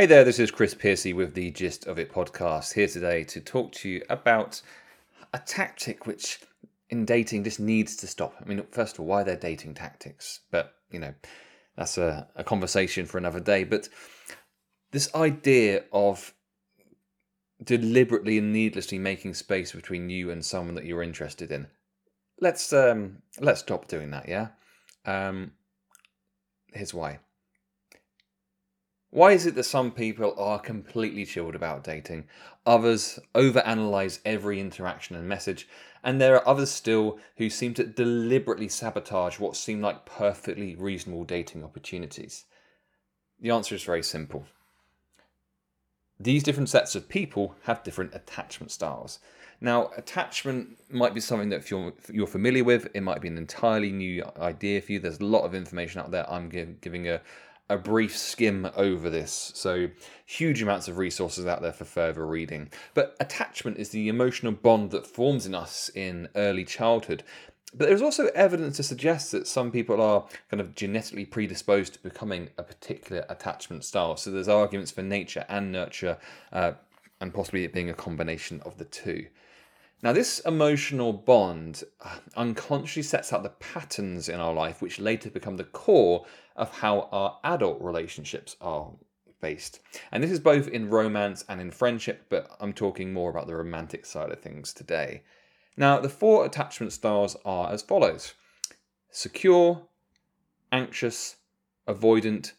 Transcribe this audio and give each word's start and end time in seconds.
Hey 0.00 0.06
there, 0.06 0.24
this 0.24 0.38
is 0.38 0.50
Chris 0.50 0.72
Piercy 0.72 1.12
with 1.12 1.34
the 1.34 1.50
Gist 1.50 1.86
of 1.86 1.98
It 1.98 2.10
podcast, 2.10 2.72
here 2.72 2.86
today 2.86 3.22
to 3.24 3.38
talk 3.38 3.70
to 3.72 3.88
you 3.90 4.02
about 4.08 4.62
a 5.34 5.38
tactic 5.38 6.06
which 6.06 6.40
in 6.88 7.04
dating 7.04 7.44
just 7.44 7.60
needs 7.60 7.96
to 7.96 8.06
stop. 8.06 8.34
I 8.40 8.46
mean, 8.46 8.64
first 8.70 8.94
of 8.94 9.00
all, 9.00 9.06
why 9.06 9.24
they're 9.24 9.36
dating 9.36 9.74
tactics, 9.74 10.40
but 10.50 10.72
you 10.90 11.00
know, 11.00 11.12
that's 11.76 11.98
a, 11.98 12.26
a 12.34 12.42
conversation 12.42 13.04
for 13.04 13.18
another 13.18 13.40
day. 13.40 13.64
But 13.64 13.90
this 14.90 15.14
idea 15.14 15.84
of 15.92 16.32
deliberately 17.62 18.38
and 18.38 18.54
needlessly 18.54 18.98
making 18.98 19.34
space 19.34 19.72
between 19.72 20.08
you 20.08 20.30
and 20.30 20.42
someone 20.42 20.76
that 20.76 20.86
you're 20.86 21.02
interested 21.02 21.52
in. 21.52 21.66
Let's 22.40 22.72
um 22.72 23.18
let's 23.38 23.60
stop 23.60 23.86
doing 23.86 24.12
that, 24.12 24.30
yeah? 24.30 24.48
Um 25.04 25.52
here's 26.72 26.94
why. 26.94 27.18
Why 29.10 29.32
is 29.32 29.44
it 29.44 29.56
that 29.56 29.64
some 29.64 29.90
people 29.90 30.34
are 30.38 30.60
completely 30.60 31.26
chilled 31.26 31.56
about 31.56 31.82
dating, 31.82 32.28
others 32.64 33.18
overanalyze 33.34 34.20
every 34.24 34.60
interaction 34.60 35.16
and 35.16 35.28
message, 35.28 35.68
and 36.04 36.20
there 36.20 36.36
are 36.36 36.48
others 36.48 36.70
still 36.70 37.18
who 37.36 37.50
seem 37.50 37.74
to 37.74 37.84
deliberately 37.84 38.68
sabotage 38.68 39.40
what 39.40 39.56
seem 39.56 39.80
like 39.80 40.06
perfectly 40.06 40.76
reasonable 40.76 41.24
dating 41.24 41.64
opportunities? 41.64 42.44
The 43.40 43.50
answer 43.50 43.74
is 43.74 43.82
very 43.82 44.04
simple. 44.04 44.46
These 46.20 46.44
different 46.44 46.68
sets 46.68 46.94
of 46.94 47.08
people 47.08 47.56
have 47.62 47.82
different 47.82 48.14
attachment 48.14 48.70
styles. 48.70 49.18
Now, 49.60 49.90
attachment 49.96 50.78
might 50.90 51.14
be 51.14 51.20
something 51.20 51.48
that 51.48 51.68
you're, 51.70 51.94
you're 52.12 52.26
familiar 52.26 52.62
with, 52.62 52.88
it 52.94 53.02
might 53.02 53.20
be 53.20 53.28
an 53.28 53.38
entirely 53.38 53.90
new 53.90 54.24
idea 54.38 54.80
for 54.80 54.92
you. 54.92 55.00
There's 55.00 55.20
a 55.20 55.24
lot 55.24 55.44
of 55.44 55.54
information 55.54 56.00
out 56.00 56.10
there. 56.10 56.30
I'm 56.30 56.48
give, 56.48 56.80
giving 56.80 57.08
a, 57.08 57.20
a 57.70 57.78
brief 57.78 58.18
skim 58.18 58.68
over 58.76 59.08
this. 59.08 59.52
So, 59.54 59.88
huge 60.26 60.60
amounts 60.60 60.88
of 60.88 60.98
resources 60.98 61.46
out 61.46 61.62
there 61.62 61.72
for 61.72 61.84
further 61.84 62.26
reading. 62.26 62.70
But 62.94 63.16
attachment 63.20 63.78
is 63.78 63.90
the 63.90 64.08
emotional 64.08 64.52
bond 64.52 64.90
that 64.90 65.06
forms 65.06 65.46
in 65.46 65.54
us 65.54 65.88
in 65.94 66.28
early 66.34 66.64
childhood. 66.64 67.22
But 67.72 67.88
there's 67.88 68.02
also 68.02 68.26
evidence 68.34 68.76
to 68.78 68.82
suggest 68.82 69.30
that 69.30 69.46
some 69.46 69.70
people 69.70 70.02
are 70.02 70.26
kind 70.50 70.60
of 70.60 70.74
genetically 70.74 71.24
predisposed 71.24 71.94
to 71.94 72.02
becoming 72.02 72.50
a 72.58 72.64
particular 72.64 73.24
attachment 73.28 73.84
style. 73.84 74.16
So, 74.16 74.32
there's 74.32 74.48
arguments 74.48 74.90
for 74.90 75.02
nature 75.02 75.46
and 75.48 75.70
nurture, 75.70 76.18
uh, 76.52 76.72
and 77.20 77.32
possibly 77.32 77.62
it 77.64 77.72
being 77.72 77.88
a 77.88 77.94
combination 77.94 78.60
of 78.62 78.78
the 78.78 78.84
two. 78.84 79.26
Now, 80.02 80.14
this 80.14 80.38
emotional 80.40 81.12
bond 81.12 81.84
uh, 82.00 82.16
unconsciously 82.34 83.02
sets 83.02 83.32
out 83.32 83.42
the 83.42 83.50
patterns 83.50 84.30
in 84.30 84.40
our 84.40 84.54
life, 84.54 84.80
which 84.80 84.98
later 84.98 85.30
become 85.30 85.58
the 85.58 85.64
core 85.64 86.24
of 86.56 86.70
how 86.78 87.08
our 87.12 87.38
adult 87.44 87.82
relationships 87.82 88.56
are 88.62 88.92
based. 89.42 89.80
And 90.10 90.22
this 90.22 90.30
is 90.30 90.40
both 90.40 90.68
in 90.68 90.88
romance 90.88 91.44
and 91.48 91.60
in 91.60 91.70
friendship, 91.70 92.26
but 92.30 92.50
I'm 92.60 92.72
talking 92.72 93.12
more 93.12 93.30
about 93.30 93.46
the 93.46 93.56
romantic 93.56 94.06
side 94.06 94.30
of 94.30 94.40
things 94.40 94.72
today. 94.72 95.22
Now, 95.76 96.00
the 96.00 96.08
four 96.08 96.46
attachment 96.46 96.92
styles 96.92 97.36
are 97.44 97.70
as 97.72 97.82
follows 97.82 98.34
secure, 99.10 99.82
anxious, 100.72 101.36
avoidant, 101.86 102.52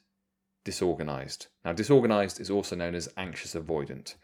disorganized. 0.63 1.47
Now, 1.63 1.73
disorganized 1.73 2.39
is 2.39 2.49
also 2.49 2.75
known 2.75 2.93
as 2.93 3.09
anxious 3.17 3.55
avoidant. 3.55 4.15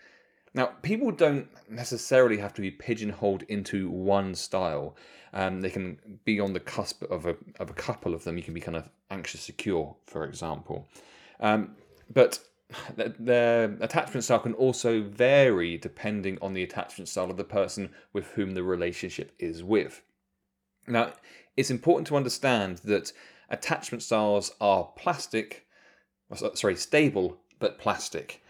Now, 0.54 0.68
people 0.82 1.12
don't 1.12 1.48
necessarily 1.70 2.38
have 2.38 2.54
to 2.56 2.62
be 2.62 2.72
pigeonholed 2.72 3.44
into 3.44 3.90
one 3.90 4.34
style. 4.36 4.96
Um, 5.34 5.62
they 5.62 5.70
can 5.70 6.00
be 6.26 6.40
on 6.40 6.54
the 6.54 6.60
cusp 6.60 7.04
of 7.04 7.26
a, 7.26 7.36
of 7.60 7.70
a 7.70 7.74
couple 7.74 8.14
of 8.14 8.24
them. 8.24 8.38
You 8.38 8.44
can 8.44 8.54
be 8.54 8.62
kind 8.62 8.78
of 8.78 8.90
anxious 9.12 9.42
secure, 9.42 9.96
for 10.06 10.24
example. 10.24 10.88
Um, 11.40 11.76
but 12.12 12.40
their 12.98 13.78
attachment 13.80 14.24
style 14.24 14.40
can 14.40 14.54
also 14.54 15.02
vary 15.02 15.78
depending 15.78 16.38
on 16.42 16.54
the 16.54 16.64
attachment 16.64 17.08
style 17.08 17.30
of 17.30 17.38
the 17.38 17.44
person 17.44 17.90
with 18.14 18.28
whom 18.32 18.52
the 18.52 18.64
relationship 18.64 19.32
is 19.40 19.64
with. 19.64 20.02
Now, 20.88 21.14
it's 21.56 21.70
important 21.70 22.08
to 22.08 22.18
understand 22.18 22.80
that 22.80 23.12
attachment 23.50 24.04
styles 24.04 24.54
are 24.60 24.92
plastic, 24.98 25.66
sorry, 26.54 26.76
stable, 26.76 27.38
but 27.60 27.80
plastic. 27.80 28.42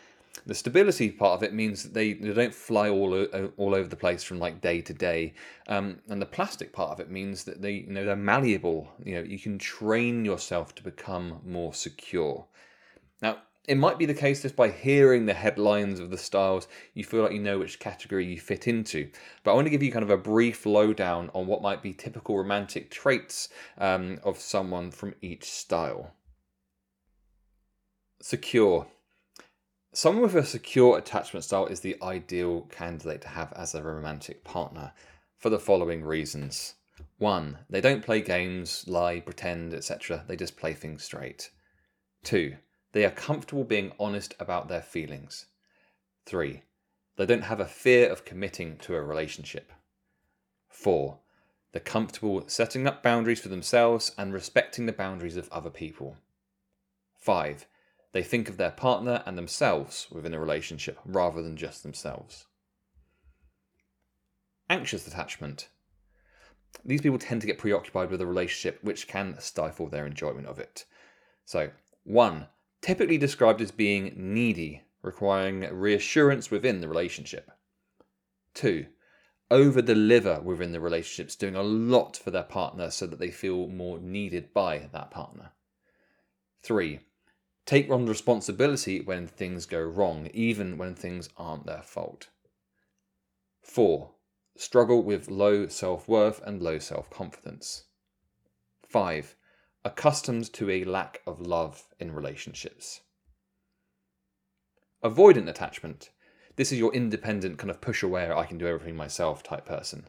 The 0.45 0.55
stability 0.55 1.11
part 1.11 1.37
of 1.37 1.43
it 1.43 1.53
means 1.53 1.83
that 1.83 1.93
they, 1.93 2.13
they 2.13 2.33
don't 2.33 2.53
fly 2.53 2.89
all 2.89 3.13
all 3.57 3.75
over 3.75 3.87
the 3.87 3.95
place 3.95 4.23
from 4.23 4.39
like 4.39 4.61
day 4.61 4.81
to 4.81 4.93
day, 4.93 5.33
um, 5.67 5.99
and 6.09 6.21
the 6.21 6.25
plastic 6.25 6.71
part 6.71 6.91
of 6.91 6.99
it 6.99 7.09
means 7.09 7.43
that 7.45 7.61
they 7.61 7.73
you 7.73 7.91
know 7.91 8.05
they're 8.05 8.15
malleable. 8.15 8.89
You 9.03 9.15
know 9.15 9.21
you 9.21 9.39
can 9.39 9.57
train 9.57 10.23
yourself 10.23 10.75
to 10.75 10.83
become 10.83 11.41
more 11.45 11.73
secure. 11.73 12.45
Now 13.21 13.39
it 13.67 13.77
might 13.77 13.97
be 13.97 14.05
the 14.05 14.13
case 14.13 14.41
just 14.41 14.55
by 14.55 14.69
hearing 14.69 15.25
the 15.25 15.33
headlines 15.33 15.99
of 15.99 16.09
the 16.09 16.17
styles, 16.17 16.69
you 16.93 17.03
feel 17.03 17.23
like 17.23 17.33
you 17.33 17.39
know 17.39 17.59
which 17.59 17.79
category 17.79 18.25
you 18.25 18.39
fit 18.39 18.65
into. 18.65 19.09
But 19.43 19.51
I 19.51 19.55
want 19.55 19.65
to 19.65 19.71
give 19.71 19.83
you 19.83 19.91
kind 19.91 20.03
of 20.03 20.09
a 20.09 20.17
brief 20.17 20.65
lowdown 20.65 21.29
on 21.33 21.47
what 21.47 21.61
might 21.61 21.83
be 21.83 21.91
typical 21.93 22.37
romantic 22.37 22.89
traits 22.89 23.49
um, 23.77 24.19
of 24.23 24.39
someone 24.39 24.91
from 24.91 25.15
each 25.21 25.51
style. 25.51 26.13
Secure. 28.21 28.87
Someone 29.97 30.22
with 30.22 30.35
a 30.35 30.46
secure 30.46 30.96
attachment 30.96 31.44
style 31.44 31.66
is 31.66 31.80
the 31.80 31.97
ideal 32.03 32.68
candidate 32.69 33.19
to 33.22 33.30
have 33.30 33.52
as 33.53 33.74
a 33.74 33.81
romantic 33.81 34.44
partner 34.44 34.94
for 35.40 35.50
the 35.50 35.58
following 35.58 36.03
reasons. 36.03 36.75
One, 37.18 37.58
they 37.68 37.81
don't 37.81 38.06
play 38.06 38.22
games, 38.22 38.88
lie, 38.88 39.22
pretend, 39.22 39.74
etc. 39.74 40.24
They 40.28 40.35
just 40.35 40.56
play 40.56 40.75
things 40.75 41.03
straight. 41.03 41.50
Two, 42.24 42.58
they 42.91 43.06
are 43.06 43.09
comfortable 43.09 43.63
being 43.63 43.91
honest 44.00 44.35
about 44.40 44.68
their 44.68 44.84
feelings. 44.84 45.47
Three, 46.28 46.62
they 47.16 47.25
don't 47.25 47.46
have 47.46 47.59
a 47.59 47.66
fear 47.66 48.08
of 48.08 48.24
committing 48.24 48.78
to 48.81 48.94
a 48.94 49.02
relationship. 49.02 49.74
Four, 50.69 51.22
they're 51.72 51.81
comfortable 51.81 52.44
setting 52.46 52.85
up 52.85 53.02
boundaries 53.02 53.40
for 53.40 53.50
themselves 53.50 54.12
and 54.16 54.31
respecting 54.31 54.85
the 54.85 54.94
boundaries 54.94 55.38
of 55.38 55.52
other 55.52 55.72
people. 55.72 56.18
Five, 57.16 57.66
they 58.17 58.23
think 58.23 58.50
of 58.50 58.57
their 58.57 58.72
partner 58.72 59.22
and 59.28 59.38
themselves 59.38 60.07
within 60.11 60.33
a 60.33 60.39
relationship 60.39 60.97
rather 61.05 61.44
than 61.44 61.55
just 61.55 61.83
themselves. 61.83 62.47
Anxious 64.72 65.05
attachment. 65.05 65.67
These 66.83 67.01
people 67.01 67.19
tend 67.19 67.41
to 67.41 67.47
get 67.47 67.59
preoccupied 67.59 68.09
with 68.09 68.19
a 68.19 68.25
relationship, 68.25 68.79
which 68.81 69.07
can 69.07 69.39
stifle 69.39 69.88
their 69.88 70.07
enjoyment 70.07 70.47
of 70.47 70.57
it. 70.57 70.85
So, 71.45 71.69
one, 72.05 72.47
typically 72.81 73.19
described 73.19 73.61
as 73.61 73.69
being 73.69 74.13
needy, 74.16 74.81
requiring 75.03 75.59
reassurance 75.72 76.49
within 76.49 76.81
the 76.81 76.88
relationship. 76.88 77.51
Two, 78.55 78.88
over 79.51 79.79
deliver 79.79 80.41
within 80.41 80.72
the 80.72 80.79
relationships, 80.79 81.35
doing 81.35 81.55
a 81.55 81.61
lot 81.61 82.17
for 82.17 82.31
their 82.31 82.41
partner 82.41 82.89
so 82.89 83.05
that 83.05 83.19
they 83.19 83.29
feel 83.29 83.67
more 83.67 83.99
needed 83.99 84.55
by 84.55 84.89
that 84.91 85.11
partner. 85.11 85.51
Three, 86.63 87.01
Take 87.67 87.89
on 87.91 88.05
responsibility 88.05 89.01
when 89.01 89.28
things 89.28 89.66
go 89.66 89.81
wrong, 89.81 90.29
even 90.33 90.78
when 90.78 90.95
things 90.95 91.28
aren't 91.35 91.66
their 91.66 91.81
fault. 91.81 92.29
4. 93.61 94.09
Struggle 94.55 95.03
with 95.03 95.29
low 95.29 95.67
self 95.67 96.07
worth 96.07 96.41
and 96.45 96.63
low 96.63 96.79
self 96.79 97.09
confidence. 97.09 97.83
5. 98.88 99.35
Accustomed 99.83 100.53
to 100.53 100.69
a 100.69 100.85
lack 100.85 101.19
of 101.28 101.41
love 101.41 101.83
in 102.00 102.13
relationships. 102.13 103.01
Avoidant 105.03 105.49
attachment. 105.49 106.11
This 106.55 106.72
is 106.72 106.79
your 106.79 106.94
independent, 106.94 107.57
kind 107.57 107.69
of 107.69 107.81
push 107.81 108.01
away, 108.01 108.31
I 108.31 108.45
can 108.45 108.57
do 108.57 108.66
everything 108.66 108.95
myself 108.95 109.44
type 109.44 109.66
person. 109.66 110.07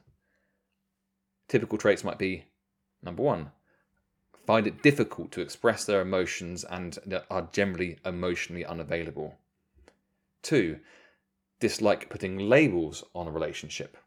Typical 1.48 1.76
traits 1.76 2.04
might 2.04 2.18
be 2.18 2.44
number 3.02 3.24
one, 3.24 3.50
find 4.48 4.66
it 4.66 4.82
difficult 4.82 5.30
to 5.30 5.42
express 5.42 5.84
their 5.84 6.00
emotions 6.00 6.64
and 6.64 6.98
are 7.30 7.50
generally 7.52 7.98
emotionally 8.06 8.64
unavailable. 8.64 9.36
Two, 10.40 10.78
dislike 11.60 12.08
putting 12.08 12.38
labels 12.38 13.04
on 13.14 13.28
a 13.28 13.30
relationship. 13.30 13.98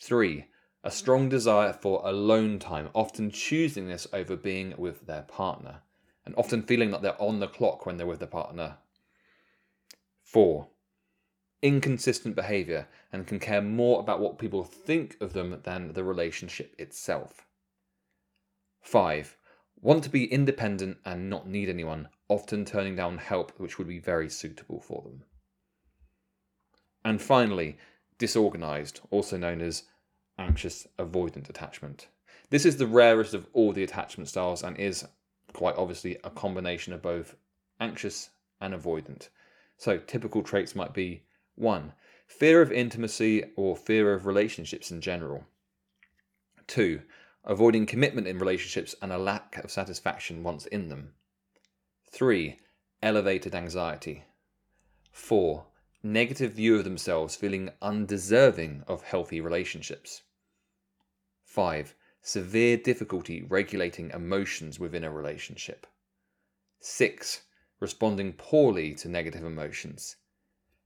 Three, 0.00 0.46
a 0.82 0.90
strong 0.90 1.28
desire 1.28 1.74
for 1.74 2.00
alone 2.06 2.58
time, 2.58 2.88
often 2.94 3.30
choosing 3.30 3.86
this 3.86 4.06
over 4.14 4.34
being 4.34 4.72
with 4.78 5.06
their 5.06 5.24
partner, 5.24 5.82
and 6.24 6.34
often 6.38 6.62
feeling 6.62 6.90
that 6.92 7.02
they're 7.02 7.20
on 7.20 7.38
the 7.38 7.48
clock 7.48 7.84
when 7.84 7.98
they're 7.98 8.06
with 8.06 8.20
their 8.20 8.28
partner. 8.28 8.78
Four, 10.22 10.68
inconsistent 11.60 12.34
behavior 12.34 12.88
and 13.12 13.26
can 13.26 13.40
care 13.40 13.60
more 13.60 14.00
about 14.00 14.20
what 14.20 14.38
people 14.38 14.64
think 14.64 15.18
of 15.20 15.34
them 15.34 15.60
than 15.64 15.92
the 15.92 16.02
relationship 16.02 16.74
itself. 16.78 17.44
5. 18.80 19.36
Want 19.80 20.04
to 20.04 20.10
be 20.10 20.32
independent 20.32 20.98
and 21.04 21.30
not 21.30 21.48
need 21.48 21.68
anyone, 21.68 22.08
often 22.28 22.64
turning 22.64 22.96
down 22.96 23.18
help 23.18 23.52
which 23.58 23.78
would 23.78 23.88
be 23.88 23.98
very 23.98 24.28
suitable 24.28 24.80
for 24.80 25.02
them. 25.02 25.24
And 27.04 27.22
finally, 27.22 27.78
disorganized, 28.18 29.00
also 29.10 29.36
known 29.36 29.60
as 29.60 29.84
anxious 30.38 30.86
avoidant 30.98 31.48
attachment. 31.48 32.08
This 32.50 32.64
is 32.64 32.76
the 32.76 32.86
rarest 32.86 33.34
of 33.34 33.46
all 33.52 33.72
the 33.72 33.82
attachment 33.82 34.28
styles 34.28 34.62
and 34.62 34.76
is 34.76 35.06
quite 35.52 35.76
obviously 35.76 36.18
a 36.24 36.30
combination 36.30 36.92
of 36.92 37.02
both 37.02 37.36
anxious 37.80 38.30
and 38.60 38.74
avoidant. 38.74 39.28
So, 39.76 39.98
typical 39.98 40.42
traits 40.42 40.74
might 40.74 40.92
be 40.92 41.22
1. 41.54 41.92
Fear 42.26 42.62
of 42.62 42.72
intimacy 42.72 43.44
or 43.56 43.76
fear 43.76 44.12
of 44.12 44.26
relationships 44.26 44.90
in 44.90 45.00
general. 45.00 45.44
2. 46.66 47.00
Avoiding 47.44 47.86
commitment 47.86 48.26
in 48.26 48.38
relationships 48.38 48.94
and 49.00 49.12
a 49.12 49.18
lack 49.18 49.56
of 49.58 49.70
satisfaction 49.70 50.42
once 50.42 50.66
in 50.66 50.88
them. 50.88 51.14
3. 52.10 52.58
Elevated 53.02 53.54
anxiety. 53.54 54.24
4. 55.12 55.66
Negative 56.02 56.52
view 56.52 56.76
of 56.76 56.84
themselves, 56.84 57.36
feeling 57.36 57.70
undeserving 57.80 58.84
of 58.86 59.02
healthy 59.02 59.40
relationships. 59.40 60.22
5. 61.44 61.94
Severe 62.22 62.76
difficulty 62.76 63.42
regulating 63.42 64.10
emotions 64.10 64.78
within 64.78 65.04
a 65.04 65.10
relationship. 65.10 65.86
6. 66.80 67.42
Responding 67.80 68.32
poorly 68.32 68.94
to 68.94 69.08
negative 69.08 69.44
emotions. 69.44 70.16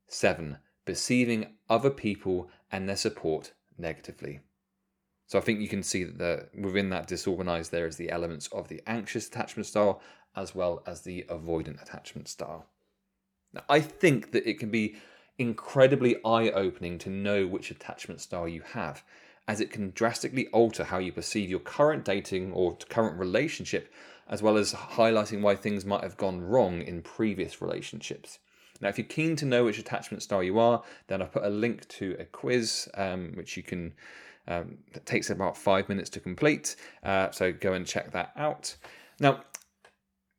7. 0.07 0.59
Perceiving 0.85 1.57
other 1.69 1.91
people 1.91 2.51
and 2.71 2.89
their 2.89 2.97
support 2.97 3.53
negatively. 3.79 4.41
So 5.27 5.39
I 5.39 5.43
think 5.43 5.61
you 5.61 5.69
can 5.69 5.83
see 5.83 6.05
that 6.05 6.19
the, 6.19 6.49
within 6.61 6.91
that 6.91 7.07
disorganized 7.07 7.71
there 7.71 7.87
is 7.87 7.97
the 7.97 8.11
elements 8.11 8.49
of 8.49 8.69
the 8.69 8.83
anxious 8.87 9.29
attachment 9.29 9.67
style 9.67 10.01
as 10.37 10.55
well 10.55 10.83
as 10.87 11.03
the 11.03 11.25
avoidant 11.29 11.83
attachment 11.83 12.29
style. 12.29 12.67
Now, 13.53 13.63
I 13.69 13.81
think 13.81 14.33
that 14.33 14.49
it 14.49 14.59
can 14.59 14.71
be 14.71 14.97
incredibly 15.39 16.17
eye 16.25 16.51
opening 16.51 16.99
to 16.99 17.11
know 17.11 17.47
which 17.47 17.71
attachment 17.71 18.21
style 18.21 18.49
you 18.49 18.63
have 18.73 19.03
as 19.49 19.61
it 19.61 19.71
can 19.71 19.91
drastically 19.91 20.47
alter 20.49 20.85
how 20.85 20.99
you 20.99 21.13
perceive 21.13 21.51
your 21.51 21.61
current 21.61 22.05
dating 22.05 22.53
or 22.53 22.77
current 22.89 23.19
relationship, 23.19 23.93
as 24.29 24.41
well 24.41 24.57
as 24.57 24.73
highlighting 24.73 25.41
why 25.41 25.55
things 25.55 25.85
might 25.85 26.03
have 26.03 26.17
gone 26.17 26.41
wrong 26.41 26.81
in 26.81 27.03
previous 27.03 27.61
relationships. 27.61 28.39
Now, 28.81 28.89
if 28.89 28.99
you're 28.99 29.07
keen 29.07 29.37
to 29.37 29.45
know 29.45 29.65
which 29.65 29.79
attachment 29.79 30.23
style 30.23 30.43
you 30.43 30.59
are, 30.59 30.83
then 31.09 31.23
I've 31.23 31.33
put 31.33 31.45
a 31.45 31.51
link 31.51 31.89
to 31.89 32.17
a 32.19 32.25
quiz 32.25 32.89
um, 32.95 33.33
which 33.35 33.57
you 33.57 33.63
can. 33.63 33.95
Um, 34.49 34.79
it 34.93 35.07
takes 35.07 35.31
about 35.31 35.57
five 35.57 35.89
minutes 35.89 36.11
to 36.11 36.21
complete, 36.21 36.77
uh, 37.05 37.31
so 37.31 37.53
go 37.53 37.75
and 37.75 37.87
check 37.87 38.11
that 38.13 38.33
out. 38.37 38.77
Now, 39.21 39.45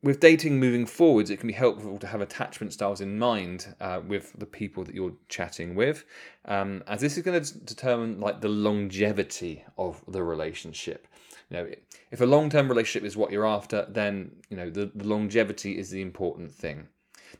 with 0.03 0.19
dating 0.19 0.59
moving 0.59 0.85
forwards, 0.85 1.29
it 1.29 1.39
can 1.39 1.47
be 1.47 1.53
helpful 1.53 1.97
to 1.97 2.07
have 2.07 2.19
attachment 2.19 2.73
styles 2.73 2.99
in 2.99 3.17
mind 3.17 3.73
uh, 3.79 4.01
with 4.05 4.33
the 4.37 4.45
people 4.45 4.83
that 4.83 4.93
you're 4.93 5.13
chatting 5.29 5.75
with, 5.75 6.03
um, 6.45 6.83
as 6.87 6.99
this 6.99 7.15
is 7.15 7.23
going 7.23 7.41
to 7.41 7.57
determine 7.59 8.19
like 8.19 8.41
the 8.41 8.49
longevity 8.49 9.63
of 9.77 10.03
the 10.09 10.21
relationship. 10.21 11.07
You 11.49 11.57
know, 11.57 11.69
if 12.11 12.19
a 12.19 12.25
long-term 12.25 12.67
relationship 12.67 13.07
is 13.07 13.15
what 13.15 13.31
you're 13.31 13.47
after, 13.47 13.85
then 13.89 14.35
you 14.49 14.57
know 14.57 14.69
the, 14.69 14.91
the 14.93 15.07
longevity 15.07 15.77
is 15.77 15.89
the 15.89 16.01
important 16.01 16.53
thing. 16.53 16.89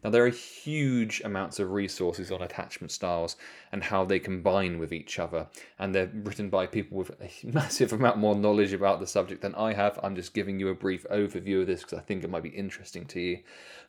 Now, 0.04 0.10
there 0.10 0.26
are 0.26 0.30
huge 0.30 1.22
amounts 1.24 1.60
of 1.60 1.72
resources 1.72 2.32
on 2.32 2.42
attachment 2.42 2.92
styles 2.92 3.38
and 3.72 3.84
how 3.84 4.04
they 4.04 4.20
combine 4.20 4.78
with 4.78 4.92
each 4.92 5.18
other, 5.18 5.48
and 5.80 5.96
they're 5.96 6.12
written 6.14 6.50
by 6.50 6.68
people 6.68 6.98
with 6.98 7.12
a 7.22 7.32
massive 7.48 7.94
amount 7.94 8.18
more 8.18 8.36
knowledge 8.36 8.74
about 8.74 9.00
the 9.00 9.08
subject 9.08 9.42
than 9.42 9.56
I 9.56 9.74
have. 9.74 10.00
I'm 10.04 10.16
just 10.16 10.34
giving 10.34 10.60
you 10.60 10.70
a 10.70 10.76
brief 10.76 11.06
overview 11.10 11.62
of 11.62 11.68
this 11.68 11.82
because 11.82 12.00
I 12.00 12.02
think 12.02 12.24
it 12.24 12.30
might 12.30 12.44
be 12.44 12.50
interesting 12.50 13.06
to 13.08 13.20
you. 13.22 13.40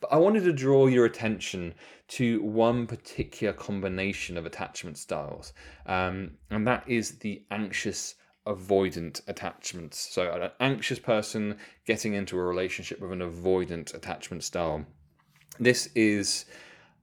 But 0.00 0.12
I 0.12 0.16
wanted 0.16 0.44
to 0.44 0.52
draw 0.52 0.86
your 0.86 1.04
attention 1.04 1.74
to 2.08 2.42
one 2.42 2.86
particular 2.86 3.52
combination 3.52 4.36
of 4.36 4.46
attachment 4.46 4.98
styles, 4.98 5.52
um, 5.86 6.32
and 6.50 6.66
that 6.66 6.84
is 6.86 7.18
the 7.18 7.42
anxious 7.50 8.14
avoidant 8.46 9.22
attachments. 9.26 9.98
So, 9.98 10.30
an 10.30 10.50
anxious 10.60 10.98
person 10.98 11.56
getting 11.86 12.14
into 12.14 12.38
a 12.38 12.42
relationship 12.44 13.00
with 13.00 13.12
an 13.12 13.20
avoidant 13.20 13.94
attachment 13.94 14.44
style. 14.44 14.86
This 15.60 15.88
is 15.94 16.46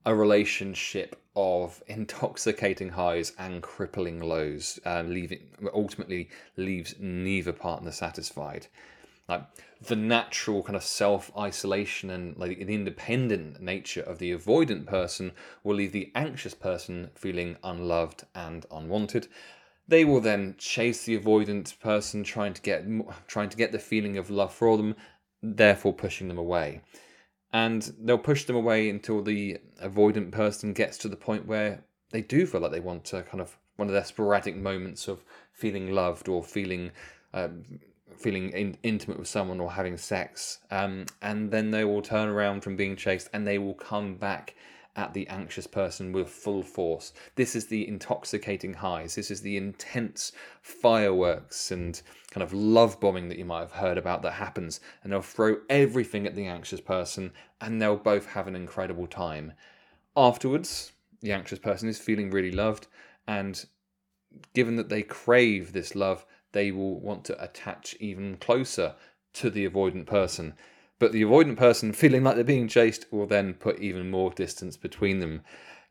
a 0.05 0.13
relationship 0.13 1.15
of 1.37 1.81
intoxicating 1.87 2.89
highs 2.89 3.31
and 3.39 3.63
crippling 3.63 4.19
lows, 4.19 4.77
uh, 4.85 5.03
leaving 5.03 5.47
ultimately 5.73 6.29
leaves 6.57 6.95
neither 6.99 7.53
partner 7.53 7.91
satisfied. 7.91 8.67
Like 9.29 9.45
the 9.81 9.95
natural 9.95 10.63
kind 10.63 10.75
of 10.75 10.83
self 10.83 11.31
isolation 11.37 12.09
and 12.09 12.35
like 12.35 12.57
the 12.57 12.73
independent 12.73 13.61
nature 13.61 14.01
of 14.01 14.19
the 14.19 14.33
avoidant 14.33 14.85
person 14.85 15.31
will 15.63 15.75
leave 15.75 15.93
the 15.93 16.11
anxious 16.13 16.53
person 16.53 17.09
feeling 17.15 17.55
unloved 17.63 18.25
and 18.35 18.65
unwanted. 18.69 19.29
They 19.87 20.03
will 20.03 20.19
then 20.19 20.55
chase 20.57 21.05
the 21.05 21.17
avoidant 21.17 21.79
person, 21.79 22.25
trying 22.25 22.53
to 22.55 22.61
get 22.61 22.85
trying 23.27 23.49
to 23.49 23.57
get 23.57 23.71
the 23.71 23.79
feeling 23.79 24.17
of 24.17 24.29
love 24.29 24.53
for 24.53 24.75
them, 24.75 24.97
therefore 25.41 25.93
pushing 25.93 26.27
them 26.27 26.37
away 26.37 26.81
and 27.53 27.93
they'll 27.99 28.17
push 28.17 28.45
them 28.45 28.55
away 28.55 28.89
until 28.89 29.21
the 29.21 29.57
avoidant 29.83 30.31
person 30.31 30.73
gets 30.73 30.97
to 30.99 31.09
the 31.09 31.15
point 31.15 31.45
where 31.45 31.83
they 32.11 32.21
do 32.21 32.45
feel 32.45 32.61
like 32.61 32.71
they 32.71 32.79
want 32.79 33.05
to 33.05 33.23
kind 33.23 33.41
of 33.41 33.57
one 33.75 33.87
of 33.87 33.93
their 33.93 34.03
sporadic 34.03 34.55
moments 34.55 35.07
of 35.07 35.23
feeling 35.53 35.91
loved 35.91 36.27
or 36.27 36.43
feeling 36.43 36.91
um, 37.33 37.63
feeling 38.17 38.51
in, 38.51 38.77
intimate 38.83 39.17
with 39.17 39.27
someone 39.27 39.59
or 39.59 39.71
having 39.71 39.97
sex. 39.97 40.59
Um, 40.69 41.05
and 41.21 41.49
then 41.49 41.71
they 41.71 41.83
will 41.83 42.01
turn 42.01 42.29
around 42.29 42.61
from 42.61 42.75
being 42.75 42.95
chased 42.95 43.29
and 43.33 43.47
they 43.47 43.57
will 43.57 43.73
come 43.73 44.15
back 44.15 44.55
at 44.95 45.13
the 45.13 45.27
anxious 45.27 45.67
person 45.67 46.11
with 46.11 46.29
full 46.29 46.63
force. 46.63 47.13
This 47.35 47.55
is 47.55 47.67
the 47.67 47.87
intoxicating 47.87 48.73
highs. 48.73 49.15
This 49.15 49.31
is 49.31 49.41
the 49.41 49.57
intense 49.57 50.33
fireworks 50.61 51.71
and 51.71 52.01
kind 52.29 52.43
of 52.43 52.53
love 52.53 52.99
bombing 52.99 53.29
that 53.29 53.37
you 53.37 53.45
might 53.45 53.61
have 53.61 53.71
heard 53.71 53.97
about 53.97 54.21
that 54.23 54.33
happens. 54.33 54.81
And 55.03 55.11
they'll 55.11 55.21
throw 55.21 55.57
everything 55.69 56.27
at 56.27 56.35
the 56.35 56.45
anxious 56.45 56.81
person 56.81 57.31
and 57.61 57.81
they'll 57.81 57.95
both 57.95 58.25
have 58.27 58.47
an 58.47 58.55
incredible 58.55 59.07
time. 59.07 59.53
Afterwards, 60.15 60.91
the 61.21 61.31
anxious 61.31 61.59
person 61.59 61.87
is 61.87 61.97
feeling 61.97 62.31
really 62.31 62.51
loved 62.51 62.87
and 63.27 63.65
given 64.53 64.75
that 64.75 64.89
they 64.89 65.03
crave 65.03 65.71
this 65.73 65.95
love, 65.95 66.25
they 66.51 66.71
will 66.71 66.99
want 66.99 67.23
to 67.25 67.43
attach 67.43 67.95
even 67.99 68.37
closer 68.37 68.95
to 69.33 69.49
the 69.49 69.67
avoidant 69.67 70.05
person. 70.05 70.53
But 71.01 71.13
the 71.13 71.23
avoidant 71.23 71.57
person, 71.57 71.93
feeling 72.03 72.23
like 72.23 72.35
they're 72.35 72.43
being 72.43 72.67
chased, 72.67 73.11
will 73.11 73.25
then 73.25 73.55
put 73.55 73.79
even 73.79 74.11
more 74.11 74.29
distance 74.29 74.77
between 74.77 75.17
them. 75.17 75.41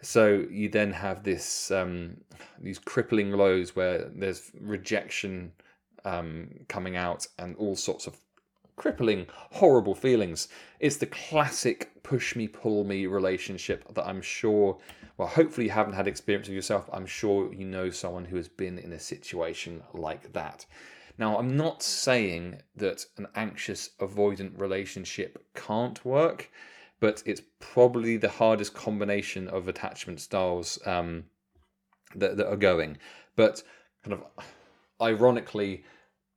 So 0.02 0.46
you 0.48 0.68
then 0.68 0.92
have 0.92 1.24
this 1.24 1.72
um, 1.72 2.18
these 2.60 2.78
crippling 2.78 3.32
lows 3.32 3.74
where 3.74 4.08
there's 4.14 4.52
rejection 4.60 5.50
um, 6.04 6.48
coming 6.68 6.96
out 6.96 7.26
and 7.40 7.56
all 7.56 7.74
sorts 7.74 8.06
of 8.06 8.16
crippling, 8.76 9.26
horrible 9.50 9.96
feelings. 9.96 10.46
It's 10.78 10.98
the 10.98 11.06
classic 11.06 11.90
push 12.04 12.36
me, 12.36 12.46
pull 12.46 12.84
me 12.84 13.06
relationship 13.06 13.92
that 13.94 14.06
I'm 14.06 14.22
sure, 14.22 14.78
well, 15.18 15.26
hopefully 15.26 15.66
you 15.66 15.72
haven't 15.72 15.94
had 15.94 16.06
experience 16.06 16.46
of 16.46 16.54
yourself. 16.54 16.88
I'm 16.92 17.04
sure 17.04 17.52
you 17.52 17.64
know 17.64 17.90
someone 17.90 18.26
who 18.26 18.36
has 18.36 18.48
been 18.48 18.78
in 18.78 18.92
a 18.92 19.00
situation 19.00 19.82
like 19.92 20.32
that. 20.34 20.66
Now, 21.20 21.36
I'm 21.36 21.54
not 21.54 21.82
saying 21.82 22.62
that 22.76 23.04
an 23.18 23.26
anxious 23.34 23.90
avoidant 24.00 24.58
relationship 24.58 25.44
can't 25.54 26.02
work, 26.02 26.50
but 26.98 27.22
it's 27.26 27.42
probably 27.58 28.16
the 28.16 28.30
hardest 28.30 28.72
combination 28.72 29.46
of 29.46 29.68
attachment 29.68 30.22
styles 30.22 30.78
um, 30.86 31.24
that, 32.14 32.38
that 32.38 32.48
are 32.48 32.56
going. 32.56 32.96
But 33.36 33.62
kind 34.02 34.14
of 34.14 34.44
ironically, 34.98 35.84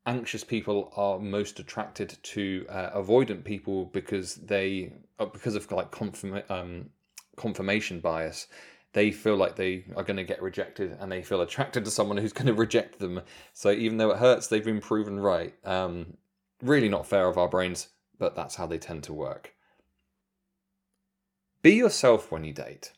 anxious 0.05 0.43
people 0.43 0.91
are 0.97 1.17
most 1.17 1.61
attracted 1.61 2.17
to 2.21 2.65
uh, 2.67 3.01
avoidant 3.01 3.45
people 3.45 3.85
because 3.85 4.35
they 4.35 4.91
uh, 5.17 5.27
because 5.27 5.55
of 5.55 5.71
like 5.71 5.91
confirm, 5.91 6.43
um, 6.49 6.89
confirmation 7.37 8.01
bias 8.01 8.47
they 8.93 9.11
feel 9.11 9.35
like 9.35 9.55
they 9.55 9.85
are 9.95 10.03
going 10.03 10.17
to 10.17 10.23
get 10.23 10.41
rejected 10.41 10.95
and 10.99 11.11
they 11.11 11.23
feel 11.23 11.41
attracted 11.41 11.83
to 11.85 11.91
someone 11.91 12.17
who's 12.17 12.33
going 12.33 12.47
to 12.47 12.53
reject 12.53 12.99
them. 12.99 13.21
So 13.51 13.71
even 13.71 13.97
though 13.97 14.11
it 14.11 14.19
hurts, 14.19 14.47
they've 14.47 14.63
been 14.63 14.81
proven 14.81 15.19
right. 15.19 15.53
Um, 15.65 16.17
really 16.61 16.89
not 16.89 17.07
fair 17.07 17.27
of 17.27 17.37
our 17.37 17.49
brains, 17.49 17.89
but 18.17 18.35
that's 18.35 18.55
how 18.55 18.67
they 18.67 18.77
tend 18.77 19.03
to 19.03 19.13
work. 19.13 19.53
Be 21.61 21.73
yourself 21.73 22.31
when 22.31 22.43
you 22.43 22.53
date. 22.53 22.91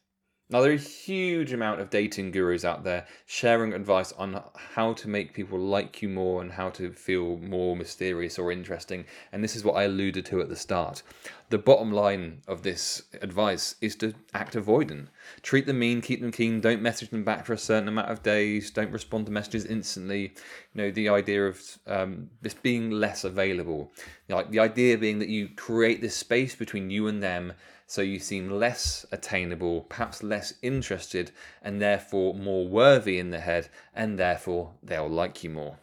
Now, 0.47 0.61
there 0.61 0.69
are 0.69 0.75
a 0.75 0.77
huge 0.77 1.53
amount 1.53 1.81
of 1.81 1.89
dating 1.89 2.29
gurus 2.29 2.63
out 2.63 2.83
there 2.83 3.07
sharing 3.25 3.73
advice 3.73 4.11
on 4.11 4.43
how 4.55 4.93
to 4.93 5.09
make 5.09 5.33
people 5.33 5.57
like 5.57 6.03
you 6.03 6.09
more 6.09 6.39
and 6.43 6.51
how 6.51 6.69
to 6.71 6.91
feel 6.91 7.37
more 7.37 7.75
mysterious 7.75 8.37
or 8.37 8.51
interesting. 8.51 9.05
And 9.31 9.43
this 9.43 9.55
is 9.55 9.63
what 9.63 9.73
I 9.73 9.85
alluded 9.85 10.23
to 10.27 10.41
at 10.41 10.49
the 10.49 10.55
start. 10.55 11.01
The 11.49 11.57
bottom 11.57 11.91
line 11.91 12.41
of 12.47 12.61
this 12.61 13.01
advice 13.23 13.73
is 13.81 13.95
to 13.97 14.13
act 14.35 14.53
avoidant. 14.53 15.07
Treat 15.41 15.65
them 15.65 15.79
mean, 15.79 15.99
keep 16.01 16.21
them 16.21 16.31
keen, 16.31 16.61
don't 16.61 16.81
message 16.81 17.09
them 17.09 17.23
back 17.23 17.43
for 17.47 17.53
a 17.53 17.57
certain 17.57 17.87
amount 17.87 18.11
of 18.11 18.21
days, 18.21 18.69
don't 18.69 18.91
respond 18.91 19.25
to 19.25 19.31
messages 19.31 19.65
instantly. 19.65 20.35
You 20.73 20.81
know, 20.81 20.91
the 20.91 21.09
idea 21.09 21.47
of 21.47 21.59
um, 21.87 22.29
this 22.43 22.53
being 22.53 22.91
less 22.91 23.23
available. 23.23 23.91
Like 24.29 24.51
the 24.51 24.59
idea 24.59 24.95
being 24.99 25.17
that 25.19 25.29
you 25.29 25.49
create 25.55 26.01
this 26.01 26.15
space 26.15 26.53
between 26.55 26.91
you 26.91 27.07
and 27.07 27.23
them 27.23 27.53
so 27.87 28.01
you 28.01 28.19
seem 28.19 28.49
less 28.49 29.05
attainable, 29.11 29.81
perhaps 29.81 30.23
less 30.23 30.53
interested, 30.61 31.31
and 31.61 31.81
therefore 31.81 32.33
more 32.33 32.67
worthy 32.67 33.19
in 33.19 33.29
the 33.29 33.39
head, 33.39 33.69
and 33.93 34.17
therefore 34.17 34.73
they'll 34.81 35.09
like 35.09 35.43
you 35.43 35.49
more. 35.51 35.77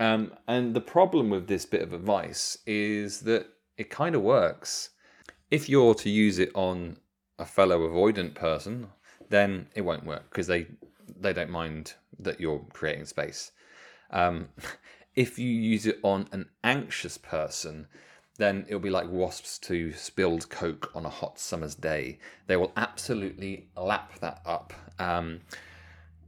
Um, 0.00 0.32
and 0.46 0.74
the 0.74 0.80
problem 0.80 1.30
with 1.30 1.46
this 1.46 1.66
bit 1.66 1.82
of 1.82 1.92
advice 1.92 2.58
is 2.66 3.20
that 3.20 3.46
it 3.76 3.90
kind 3.90 4.14
of 4.14 4.22
works. 4.22 4.90
If 5.50 5.68
you're 5.68 5.94
to 5.94 6.10
use 6.10 6.38
it 6.38 6.50
on 6.54 6.98
a 7.38 7.44
fellow 7.44 7.88
avoidant 7.88 8.34
person, 8.34 8.88
then 9.28 9.68
it 9.74 9.82
won't 9.82 10.04
work 10.04 10.30
because 10.30 10.46
they 10.46 10.66
they 11.20 11.32
don't 11.32 11.50
mind 11.50 11.94
that 12.18 12.40
you're 12.40 12.64
creating 12.72 13.06
space. 13.06 13.52
Um, 14.10 14.48
if 15.14 15.38
you 15.38 15.48
use 15.48 15.86
it 15.86 15.98
on 16.02 16.28
an 16.32 16.48
anxious 16.62 17.18
person, 17.18 17.86
then 18.38 18.64
it'll 18.68 18.80
be 18.80 18.88
like 18.90 19.10
wasps 19.10 19.58
to 19.58 19.92
spilled 19.92 20.48
coke 20.48 20.90
on 20.94 21.04
a 21.04 21.10
hot 21.10 21.38
summer's 21.38 21.74
day. 21.74 22.18
They 22.46 22.56
will 22.56 22.72
absolutely 22.76 23.68
lap 23.76 24.18
that 24.20 24.40
up. 24.46 24.72
Um, 24.98 25.40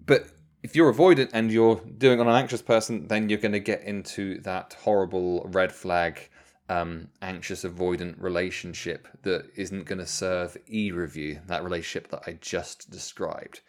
but 0.07 0.27
if 0.63 0.77
you're 0.77 0.93
avoidant 0.93 1.31
and 1.33 1.51
you're 1.51 1.81
doing 1.99 2.21
on 2.21 2.29
an 2.29 2.35
anxious 2.35 2.63
person, 2.63 3.07
then 3.07 3.29
you're 3.29 3.39
going 3.39 3.53
to 3.53 3.61
get 3.61 3.83
into 3.83 4.41
that 4.41 4.77
horrible 4.83 5.49
red 5.53 5.73
flag, 5.73 6.29
um, 6.69 7.09
anxious 7.23 7.65
avoidant 7.65 8.21
relationship 8.21 9.09
that 9.23 9.47
isn't 9.55 9.85
going 9.85 10.01
to 10.01 10.07
serve 10.07 10.57
either 10.67 11.05
of 11.05 11.17
you. 11.17 11.39
That 11.47 11.65
relationship 11.65 12.11
that 12.11 12.25
I 12.27 12.39
just 12.41 12.91
described. 12.91 13.61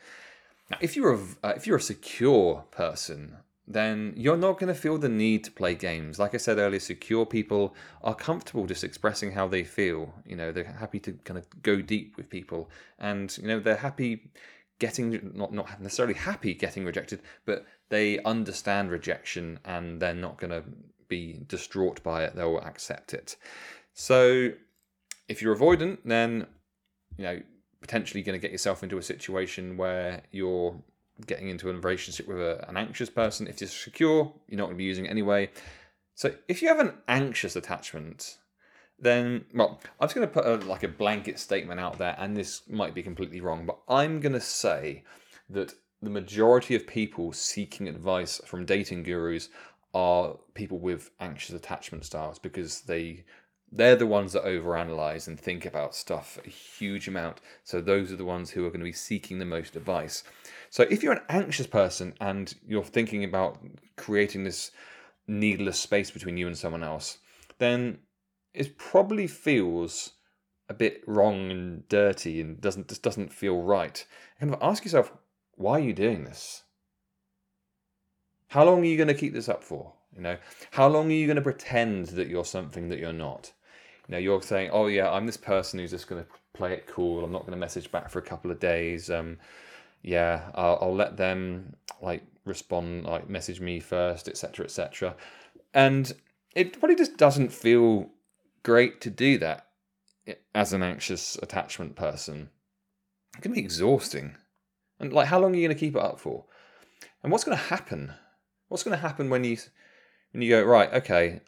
Now, 0.72 0.78
if 0.82 0.96
you're 0.96 1.14
a, 1.14 1.20
uh, 1.44 1.54
if 1.56 1.68
you're 1.68 1.78
a 1.78 1.82
secure 1.82 2.66
person, 2.72 3.38
then 3.74 4.14
you're 4.16 4.38
not 4.38 4.60
going 4.60 4.74
to 4.74 4.80
feel 4.80 4.98
the 4.98 5.10
need 5.10 5.44
to 5.46 5.52
play 5.52 5.76
games. 5.76 6.20
Like 6.20 6.34
I 6.34 6.38
said 6.38 6.58
earlier, 6.58 6.80
secure 6.80 7.26
people 7.26 7.76
are 8.04 8.16
comfortable 8.16 8.66
just 8.66 8.84
expressing 8.84 9.32
how 9.32 9.48
they 9.48 9.64
feel. 9.64 10.14
You 10.26 10.36
know, 10.36 10.52
they're 10.52 10.64
happy 10.64 11.00
to 11.02 11.14
kind 11.24 11.38
of 11.38 11.46
go 11.62 11.82
deep 11.82 12.18
with 12.18 12.30
people, 12.30 12.70
and 13.00 13.36
you 13.38 13.48
know, 13.48 13.60
they're 13.60 13.76
happy 13.76 14.32
getting 14.80 15.32
not 15.36 15.54
not 15.54 15.80
necessarily 15.80 16.16
happy 16.16 16.54
getting 16.54 16.86
rejected, 16.86 17.22
but 17.46 17.66
they 17.90 18.20
understand 18.24 18.90
rejection 18.90 19.60
and 19.64 20.02
they're 20.02 20.14
not 20.14 20.38
going 20.38 20.50
to 20.50 20.64
be 21.08 21.42
distraught 21.48 22.02
by 22.04 22.24
it. 22.24 22.36
They'll 22.36 22.60
accept 22.60 23.14
it. 23.14 23.36
So, 23.94 24.52
if 25.28 25.42
you're 25.42 25.56
avoidant, 25.56 26.00
then 26.04 26.48
you 27.18 27.26
know 27.26 27.42
potentially 27.82 28.24
going 28.24 28.40
to 28.40 28.42
get 28.42 28.52
yourself 28.52 28.84
into 28.84 28.98
a 28.98 29.04
situation 29.04 29.76
where 29.76 30.22
you're 30.32 30.76
getting 31.28 31.50
into 31.50 31.70
a 31.70 31.74
relationship 31.74 32.28
with 32.28 32.40
a, 32.40 32.68
an 32.70 32.78
anxious 32.78 33.10
person. 33.10 33.48
If 33.48 33.62
you're 33.62 33.70
secure, 33.70 34.34
you're 34.48 34.58
not 34.58 34.66
going 34.66 34.76
to 34.76 34.78
be 34.78 34.84
using 34.84 35.06
it 35.06 35.10
anyway. 35.10 35.50
So 36.16 36.34
if 36.48 36.62
you 36.62 36.68
have 36.68 36.80
an 36.80 36.94
anxious 37.08 37.56
attachment, 37.56 38.38
then 39.00 39.46
well, 39.54 39.80
I'm 40.00 40.08
just 40.08 40.16
going 40.16 40.28
to 40.28 40.34
put 40.34 40.46
a, 40.46 40.56
like 40.66 40.84
a 40.84 40.88
blanket 40.88 41.40
statement 41.40 41.80
out 41.80 41.98
there, 41.98 42.16
and 42.20 42.38
this 42.38 42.62
might 42.70 42.94
be 42.94 43.04
completely 43.04 43.42
wrong, 43.42 43.66
but 43.66 43.80
I'm 43.90 44.20
going 44.20 44.34
to 44.34 44.42
say 44.42 45.04
that 45.50 45.74
the 46.02 46.10
majority 46.10 46.76
of 46.76 46.88
people 46.88 47.34
seeking 47.34 47.88
advice 47.88 48.42
from 48.46 48.66
dating 48.66 49.04
gurus 49.04 49.50
are 49.94 50.38
people 50.54 50.80
with 50.80 51.12
anxious 51.20 51.56
attachment 51.56 52.06
styles 52.06 52.40
because 52.40 52.82
they 52.82 53.26
they're 53.74 53.96
the 53.96 54.08
ones 54.08 54.34
that 54.34 54.44
overanalyze 54.44 55.28
and 55.28 55.40
think 55.40 55.66
about 55.66 55.96
stuff 55.96 56.38
a 56.46 56.50
huge 56.50 57.08
amount. 57.08 57.40
So 57.64 57.80
those 57.80 58.12
are 58.12 58.18
the 58.18 58.26
ones 58.26 58.52
who 58.52 58.66
are 58.66 58.70
going 58.70 58.82
to 58.82 58.86
be 58.86 58.92
seeking 58.92 59.40
the 59.40 59.46
most 59.46 59.76
advice. 59.78 60.24
So 60.72 60.88
if 60.90 61.04
you're 61.04 61.14
an 61.14 61.26
anxious 61.28 61.68
person 61.68 62.14
and 62.22 62.54
you're 62.66 62.84
thinking 62.84 63.26
about 63.26 63.60
creating 63.98 64.46
this 64.46 64.72
needless 65.28 65.78
space 65.78 66.10
between 66.10 66.38
you 66.38 66.48
and 66.48 66.58
someone 66.58 66.82
else, 66.82 67.18
then 67.60 68.00
it 68.54 68.78
probably 68.78 69.28
feels 69.28 70.14
a 70.70 70.74
bit 70.74 71.04
wrong 71.06 71.52
and 71.52 71.88
dirty 71.90 72.40
and 72.40 72.62
doesn't 72.62 72.88
just 72.88 73.04
doesn't 73.04 73.34
feel 73.34 73.62
right. 73.62 74.06
Kind 74.40 74.54
of 74.54 74.64
ask 74.64 74.86
yourself, 74.86 75.12
why 75.56 75.74
are 75.74 75.84
you 75.84 75.92
doing 75.92 76.24
this? 76.24 76.64
How 78.48 78.64
long 78.64 78.80
are 78.82 78.86
you 78.86 78.96
going 78.96 79.10
to 79.10 79.14
keep 79.14 79.34
this 79.34 79.50
up 79.50 79.66
for? 79.66 79.92
You 80.16 80.22
know, 80.22 80.38
how 80.72 80.88
long 80.88 81.10
are 81.12 81.16
you 81.16 81.28
going 81.28 81.36
to 81.36 81.42
pretend 81.42 82.08
that 82.08 82.30
you're 82.30 82.46
something 82.46 82.88
that 82.88 83.00
you're 83.00 83.12
not? 83.12 83.52
You 84.08 84.14
know, 84.14 84.20
you're 84.20 84.42
saying, 84.42 84.70
"Oh 84.72 84.88
yeah, 84.88 85.12
I'm 85.12 85.26
this 85.26 85.38
person 85.38 85.80
who's 85.80 85.92
just 85.92 86.08
going 86.08 86.24
to 86.24 86.30
play 86.54 86.72
it 86.72 86.88
cool. 86.88 87.26
I'm 87.26 87.32
not 87.34 87.42
going 87.42 87.52
to 87.52 87.58
message 87.58 87.92
back 87.92 88.10
for 88.10 88.20
a 88.20 88.24
couple 88.24 88.52
of 88.52 88.60
days. 88.60 89.10
Um, 89.10 89.38
yeah, 90.02 90.52
I'll, 90.56 90.78
I'll 90.82 90.96
let 90.96 91.18
them 91.18 91.76
like 92.02 92.24
respond, 92.46 93.06
like 93.06 93.30
message 93.30 93.62
me 93.62 93.80
first, 93.80 94.28
etc., 94.28 94.66
etc. 94.66 95.16
And 95.74 96.12
it 96.56 96.78
probably 96.80 96.96
just 96.96 97.18
doesn't 97.18 97.52
feel 97.52 98.10
great 98.64 99.02
to 99.02 99.10
do 99.10 99.38
that 99.38 99.68
eh, 100.28 100.36
as 100.54 100.74
an 100.74 100.84
anxious 100.84 101.38
attachment 101.42 101.96
person. 101.96 102.50
It 103.38 103.42
can 103.42 103.54
be 103.54 103.60
exhausting. 103.60 104.36
And 105.00 105.14
like, 105.14 105.28
how 105.28 105.40
long 105.40 105.54
are 105.54 105.56
you 105.56 105.68
going 105.68 105.76
to 105.76 105.80
keep 105.80 105.96
it 105.96 106.02
up 106.02 106.20
for? 106.20 106.46
And 107.24 107.32
what's 107.32 107.44
going 107.44 107.58
to 107.58 107.64
happen? 107.64 108.14
What's 108.68 108.84
going 108.84 108.96
to 108.96 109.02
happen 109.02 109.30
when 109.30 109.44
you 109.44 109.58
when 110.32 110.42
you 110.42 110.50
go 110.50 110.64
right? 110.64 110.92
Okay, 110.94 111.42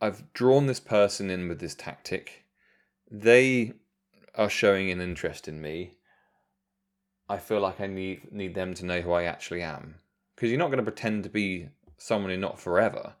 I've 0.00 0.32
drawn 0.32 0.66
this 0.66 0.80
person 0.80 1.30
in 1.30 1.48
with 1.48 1.60
this 1.60 1.74
tactic. 1.74 2.44
They 3.10 3.72
are 4.34 4.48
showing 4.48 4.90
an 4.90 5.00
interest 5.00 5.48
in 5.48 5.60
me. 5.60 5.96
I 7.30 7.38
feel 7.38 7.60
like 7.60 7.80
I 7.80 7.86
need 7.86 8.32
need 8.32 8.54
them 8.54 8.74
to 8.74 8.84
know 8.84 9.00
who 9.00 9.12
I 9.12 9.22
actually 9.22 9.62
am. 9.62 9.94
Because 10.34 10.50
you're 10.50 10.58
not 10.58 10.68
going 10.68 10.84
to 10.84 10.90
pretend 10.90 11.22
to 11.24 11.30
be 11.30 11.68
someone 11.96 12.30
you're 12.30 12.40
not 12.40 12.58
forever. 12.58 13.14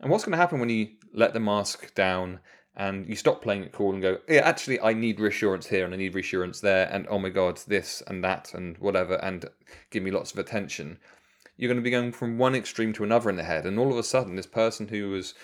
And 0.00 0.10
what's 0.10 0.24
going 0.24 0.32
to 0.32 0.38
happen 0.38 0.60
when 0.60 0.68
you 0.68 0.88
let 1.12 1.32
the 1.32 1.40
mask 1.40 1.94
down 1.94 2.40
and 2.76 3.08
you 3.08 3.16
stop 3.16 3.42
playing 3.42 3.64
it 3.64 3.72
cool 3.72 3.92
and 3.92 4.00
go, 4.00 4.18
yeah, 4.28 4.40
actually, 4.40 4.80
I 4.80 4.94
need 4.94 5.20
reassurance 5.20 5.66
here 5.66 5.84
and 5.84 5.92
I 5.92 5.96
need 5.96 6.14
reassurance 6.14 6.60
there, 6.60 6.88
and 6.90 7.06
oh 7.10 7.18
my 7.18 7.28
god, 7.28 7.58
this 7.66 8.02
and 8.06 8.22
that 8.24 8.54
and 8.54 8.78
whatever, 8.78 9.16
and 9.16 9.44
give 9.90 10.02
me 10.02 10.10
lots 10.10 10.32
of 10.32 10.38
attention. 10.38 10.98
You're 11.56 11.68
going 11.68 11.82
to 11.82 11.82
be 11.82 11.90
going 11.90 12.12
from 12.12 12.38
one 12.38 12.54
extreme 12.54 12.92
to 12.94 13.04
another 13.04 13.28
in 13.30 13.36
the 13.36 13.42
head, 13.42 13.66
and 13.66 13.78
all 13.78 13.90
of 13.90 13.98
a 13.98 14.02
sudden, 14.02 14.36
this 14.36 14.46
person 14.46 14.88
who 14.88 15.10
was 15.10 15.34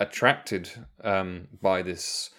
attracted 0.00 0.70
um, 1.02 1.48
by 1.62 1.82
this 1.82 2.30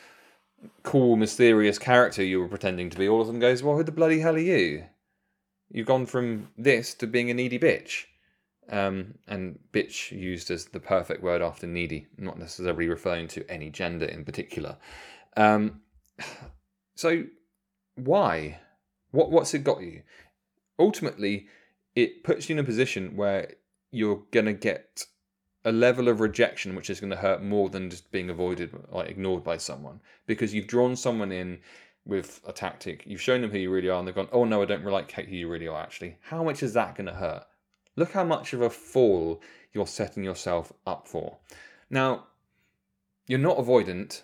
cool, 0.84 1.16
mysterious 1.16 1.78
character 1.78 2.24
you 2.24 2.40
were 2.40 2.48
pretending 2.48 2.90
to 2.90 2.98
be, 2.98 3.08
all 3.08 3.22
of 3.22 3.28
sudden 3.28 3.40
goes, 3.40 3.64
Well, 3.64 3.78
who 3.78 3.84
the 3.84 3.92
bloody 3.92 4.20
hell 4.20 4.36
are 4.36 4.40
you? 4.40 4.86
You've 5.72 5.88
gone 5.88 6.06
from 6.06 6.50
this 6.58 6.94
to 6.96 7.08
being 7.08 7.30
a 7.30 7.34
needy 7.34 7.60
bitch. 7.60 8.06
Um, 8.70 9.16
and 9.28 9.60
bitch 9.72 10.12
used 10.12 10.50
as 10.50 10.66
the 10.66 10.80
perfect 10.80 11.22
word 11.22 11.42
after 11.42 11.68
needy, 11.68 12.08
not 12.18 12.40
necessarily 12.40 12.88
referring 12.88 13.28
to 13.30 13.50
any 13.50 13.70
gender 13.70 14.06
in 14.06 14.26
particular. 14.26 14.78
Um, 15.38 15.82
so, 16.96 17.26
why? 17.96 18.60
What 19.12 19.32
what's 19.32 19.54
it 19.54 19.64
got 19.64 19.82
you? 19.82 20.02
Ultimately, 20.80 21.48
it 21.96 22.24
puts 22.24 22.50
you 22.50 22.54
in 22.54 22.60
a 22.60 22.64
position 22.64 23.16
where 23.16 23.54
you're 23.92 24.24
gonna 24.32 24.54
get 24.54 25.06
a 25.66 25.72
level 25.72 26.08
of 26.08 26.20
rejection 26.20 26.76
which 26.76 26.90
is 26.90 27.00
going 27.00 27.10
to 27.10 27.18
hurt 27.18 27.44
more 27.44 27.70
than 27.70 27.90
just 27.90 28.12
being 28.12 28.30
avoided 28.30 28.72
like 28.90 29.10
ignored 29.10 29.44
by 29.44 29.58
someone. 29.58 30.00
Because 30.28 30.54
you've 30.54 30.68
drawn 30.68 30.96
someone 30.96 31.32
in 31.32 31.60
with 32.06 32.40
a 32.48 32.54
tactic 32.54 33.04
you've 33.08 33.22
shown 33.22 33.42
them 33.42 33.50
who 33.50 33.58
you 33.58 33.72
really 33.72 33.90
are 33.90 33.98
and 33.98 34.08
they've 34.08 34.14
gone 34.14 34.28
oh 34.32 34.46
no 34.46 34.62
i 34.62 34.66
don't 34.66 34.84
really 34.84 34.94
like 34.94 35.12
who 35.12 35.36
you 35.36 35.50
really 35.50 35.68
are 35.68 35.82
actually. 35.82 36.18
How 36.22 36.44
much 36.44 36.62
is 36.62 36.74
that 36.74 36.96
going 36.96 37.08
to 37.08 37.14
hurt? 37.14 37.46
Look 37.96 38.12
how 38.12 38.24
much 38.24 38.54
of 38.54 38.62
a 38.62 38.70
fall 38.70 39.42
you're 39.74 39.88
setting 39.88 40.24
yourself 40.24 40.72
up 40.86 41.08
for. 41.08 41.38
Now 41.90 42.28
you're 43.28 43.40
not 43.40 43.58
avoidant 43.58 44.22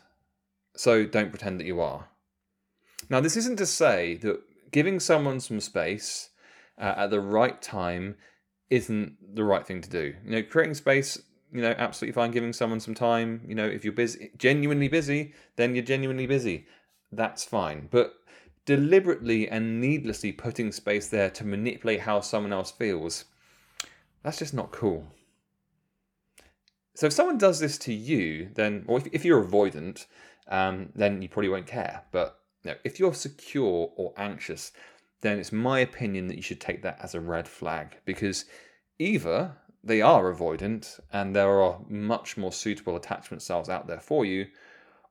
so 0.75 1.05
don't 1.05 1.31
pretend 1.31 1.59
that 1.59 1.65
you 1.65 1.81
are. 1.81 2.07
Now 3.09 3.19
this 3.19 3.35
isn't 3.35 3.57
to 3.57 3.65
say 3.65 4.15
that 4.17 4.41
giving 4.71 4.99
someone 4.99 5.39
some 5.39 5.59
space 5.59 6.29
uh, 6.77 6.93
at 6.97 7.09
the 7.09 7.19
right 7.19 7.59
time 7.61 8.15
isn't 8.69 9.35
the 9.35 9.43
right 9.43 9.65
thing 9.65 9.81
to 9.81 9.89
do. 9.89 10.13
You 10.23 10.31
know, 10.31 10.43
creating 10.43 10.75
space 10.75 11.21
you 11.51 11.61
know, 11.61 11.75
absolutely 11.77 12.13
fine 12.13 12.31
giving 12.31 12.53
someone 12.53 12.79
some 12.79 12.95
time. 12.95 13.41
You 13.47 13.55
know, 13.55 13.65
if 13.65 13.83
you're 13.83 13.93
busy, 13.93 14.31
genuinely 14.37 14.87
busy, 14.87 15.33
then 15.55 15.75
you're 15.75 15.83
genuinely 15.83 16.27
busy. 16.27 16.65
That's 17.11 17.43
fine. 17.43 17.87
But 17.91 18.13
deliberately 18.65 19.49
and 19.49 19.81
needlessly 19.81 20.31
putting 20.31 20.71
space 20.71 21.07
there 21.09 21.29
to 21.31 21.45
manipulate 21.45 22.01
how 22.01 22.21
someone 22.21 22.53
else 22.53 22.71
feels, 22.71 23.25
that's 24.23 24.39
just 24.39 24.53
not 24.53 24.71
cool. 24.71 25.07
So 26.95 27.07
if 27.07 27.13
someone 27.13 27.37
does 27.37 27.59
this 27.59 27.77
to 27.79 27.93
you, 27.93 28.49
then, 28.53 28.85
or 28.87 28.99
if, 28.99 29.07
if 29.11 29.25
you're 29.25 29.43
avoidant, 29.43 30.05
um, 30.49 30.89
then 30.95 31.21
you 31.21 31.29
probably 31.29 31.49
won't 31.49 31.67
care. 31.67 32.03
But 32.11 32.39
you 32.63 32.71
know, 32.71 32.77
if 32.83 32.99
you're 32.99 33.13
secure 33.13 33.91
or 33.95 34.13
anxious, 34.17 34.71
then 35.21 35.39
it's 35.39 35.51
my 35.51 35.79
opinion 35.79 36.27
that 36.27 36.35
you 36.35 36.41
should 36.41 36.61
take 36.61 36.81
that 36.83 36.99
as 37.01 37.15
a 37.15 37.19
red 37.19 37.47
flag 37.47 37.97
because 38.05 38.45
either 38.99 39.55
they 39.83 40.01
are 40.01 40.33
avoidant 40.33 40.99
and 41.11 41.35
there 41.35 41.61
are 41.61 41.79
much 41.89 42.37
more 42.37 42.51
suitable 42.51 42.95
attachment 42.95 43.41
styles 43.41 43.69
out 43.69 43.87
there 43.87 43.99
for 43.99 44.25
you, 44.25 44.47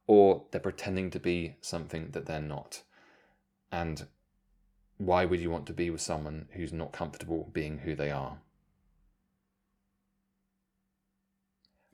or 0.07 0.45
they're 0.50 0.61
pretending 0.61 1.11
to 1.11 1.21
be 1.21 1.57
something 1.61 2.11
that 2.12 2.27
they're 2.27 2.41
not. 2.41 2.83
And 3.73 4.07
why 4.99 5.25
would 5.25 5.41
you 5.41 5.50
want 5.50 5.67
to 5.67 5.73
be 5.73 5.91
with 5.91 6.00
someone 6.00 6.49
who's 6.53 6.73
not 6.73 6.93
comfortable 6.93 7.50
being 7.53 7.79
who 7.79 7.95
they 7.95 8.11
are? 8.11 8.39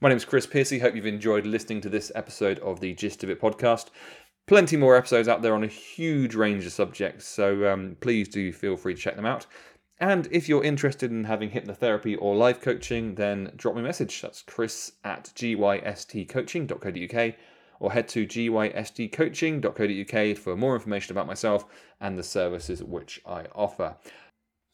My 0.01 0.11
name 0.11 0.17
is 0.17 0.27
Chris 0.27 0.47
Piercy. 0.47 0.79
Hope 0.79 0.95
you've 0.95 1.07
enjoyed 1.07 1.47
listening 1.47 1.81
to 1.81 1.89
this 1.89 2.13
episode 2.15 2.59
of 2.59 2.81
the 2.81 2.93
Gist 2.93 3.25
of 3.25 3.31
It 3.31 3.41
podcast. 3.41 3.87
Plenty 4.47 4.77
more 4.77 4.95
episodes 4.95 5.27
out 5.27 5.41
there 5.43 5.55
on 5.55 5.65
a 5.65 5.69
huge 5.69 6.35
range 6.35 6.67
of 6.67 6.73
subjects, 6.73 7.27
so 7.27 7.73
um, 7.73 7.97
please 8.01 8.29
do 8.29 8.53
feel 8.53 8.77
free 8.77 8.95
to 8.95 9.01
check 9.01 9.17
them 9.17 9.25
out. 9.25 9.47
And 9.99 10.29
if 10.31 10.47
you're 10.49 10.63
interested 10.63 11.11
in 11.11 11.25
having 11.25 11.51
hypnotherapy 11.51 12.17
or 12.21 12.37
life 12.37 12.61
coaching, 12.61 13.15
then 13.15 13.51
drop 13.57 13.75
me 13.75 13.81
a 13.81 13.85
message. 13.85 14.21
That's 14.21 14.43
chris 14.43 14.93
at 15.05 15.33
gystcoaching.co.uk. 15.35 17.35
or 17.81 17.93
head 17.93 18.09
to 18.09 18.27
gystcoaching.co.uk 18.27 20.39
for 20.39 20.57
more 20.57 20.75
information 20.75 21.13
about 21.13 21.27
myself 21.27 21.65
and 22.01 22.19
the 22.19 22.23
services 22.23 22.83
which 22.83 23.21
I 23.27 23.47
offer. 23.55 23.97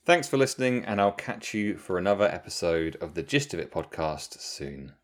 Thanks 0.04 0.26
for 0.26 0.36
listening, 0.36 0.84
and 0.84 1.00
I'll 1.00 1.12
catch 1.12 1.54
you 1.54 1.76
for 1.76 1.96
another 1.96 2.24
episode 2.24 2.96
of 3.00 3.14
the 3.14 3.22
Gist 3.22 3.54
of 3.54 3.60
It 3.60 3.70
podcast 3.70 4.40
soon. 4.40 4.94